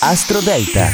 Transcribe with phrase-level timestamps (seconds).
[0.00, 0.88] Astro Delta.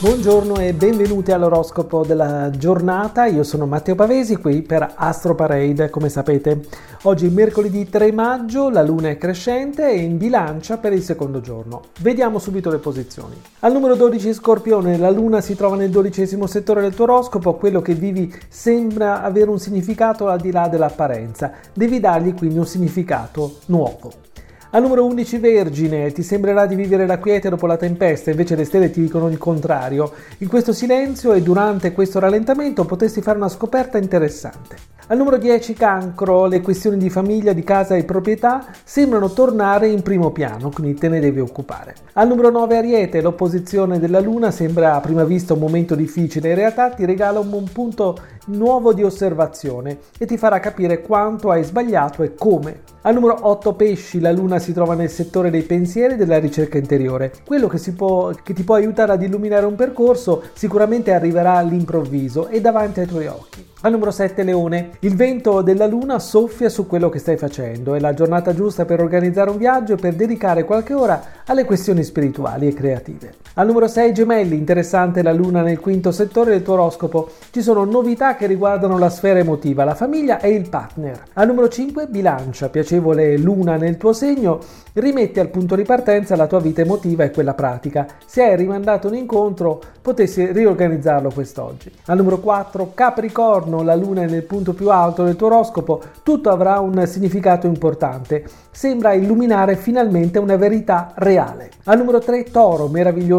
[0.00, 3.26] Buongiorno e benvenuti all'oroscopo della giornata.
[3.26, 6.62] Io sono Matteo Pavesi qui per Astro Parade, come sapete.
[7.02, 11.82] Oggi mercoledì 3 maggio, la luna è crescente e in bilancia per il secondo giorno.
[12.00, 13.38] Vediamo subito le posizioni.
[13.60, 17.82] Al numero 12 Scorpione, la luna si trova nel dodicesimo settore del tuo oroscopo, quello
[17.82, 21.52] che vivi sembra avere un significato al di là dell'apparenza.
[21.74, 24.30] Devi dargli quindi un significato nuovo.
[24.74, 28.64] Al numero 11 Vergine, ti sembrerà di vivere la quiete dopo la tempesta, invece le
[28.64, 30.10] stelle ti dicono il contrario.
[30.38, 34.91] In questo silenzio e durante questo rallentamento potresti fare una scoperta interessante.
[35.12, 40.00] Al numero 10 Cancro, le questioni di famiglia, di casa e proprietà sembrano tornare in
[40.00, 41.94] primo piano, quindi te ne devi occupare.
[42.14, 46.54] Al numero 9 Ariete, l'opposizione della Luna sembra a prima vista un momento difficile, in
[46.54, 52.22] realtà ti regala un punto nuovo di osservazione e ti farà capire quanto hai sbagliato
[52.22, 52.80] e come.
[53.02, 56.78] Al numero 8 pesci, la luna si trova nel settore dei pensieri e della ricerca
[56.78, 57.34] interiore.
[57.44, 62.62] Quello che, può, che ti può aiutare ad illuminare un percorso sicuramente arriverà all'improvviso e
[62.62, 63.71] davanti ai tuoi occhi.
[63.84, 67.98] Al numero 7 Leone, il vento della luna soffia su quello che stai facendo, è
[67.98, 72.68] la giornata giusta per organizzare un viaggio e per dedicare qualche ora alle questioni spirituali
[72.68, 73.34] e creative.
[73.54, 77.84] Al numero 6 Gemelli, interessante la luna nel quinto settore del tuo oroscopo, ci sono
[77.84, 81.22] novità che riguardano la sfera emotiva, la famiglia e il partner.
[81.34, 84.58] Al numero 5 Bilancia, piacevole luna nel tuo segno,
[84.94, 88.06] rimetti al punto di partenza la tua vita emotiva e quella pratica.
[88.24, 91.92] Se hai rimandato un incontro, potessi riorganizzarlo quest'oggi.
[92.06, 96.48] Al numero 4 Capricorno, la luna è nel punto più alto del tuo oroscopo, tutto
[96.48, 98.44] avrà un significato importante.
[98.70, 101.70] Sembra illuminare finalmente una verità reale.
[101.84, 102.88] Al numero 3 Toro,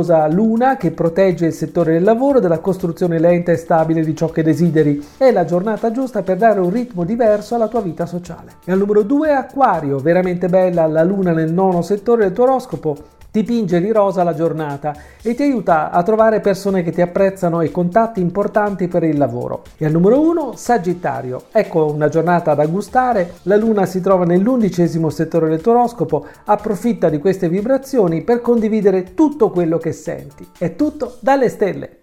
[0.04, 4.30] meravigliosa luna che protegge il settore del lavoro dalla costruzione lenta e stabile di ciò
[4.30, 5.04] che desideri.
[5.18, 8.56] È la giornata giusta per dare un ritmo diverso alla tua vita sociale.
[8.66, 12.98] E al numero 2 Acquario, veramente bella la luna nel nono settore del tuo oroscopo,
[13.34, 17.72] Dipinge di rosa la giornata e ti aiuta a trovare persone che ti apprezzano e
[17.72, 19.64] contatti importanti per il lavoro.
[19.76, 21.46] E al numero 1, Sagittario.
[21.52, 27.10] Ecco una giornata da gustare, la luna si trova nell'undicesimo settore del tuo oroscopo, approfitta
[27.10, 30.48] di queste vibrazioni per condividere tutto quello che senti.
[30.56, 32.03] È tutto dalle stelle.